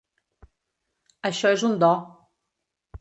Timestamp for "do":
1.85-1.93